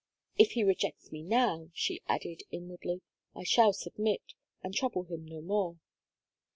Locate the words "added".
2.07-2.41